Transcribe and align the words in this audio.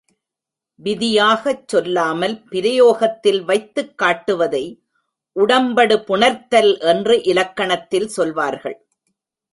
விதியாகச் 0.83 1.67
சொல்லாமல் 1.67 2.43
பிரயோகத்தில் 2.49 3.43
வைத்துக் 3.43 3.93
காட்டுவதை 4.01 4.63
உடம்படுபுணர்த்தல் 5.35 6.79
என்று 6.79 7.23
இலக்கணத்தில் 7.23 8.07
சொல்வார்கள். 8.07 8.77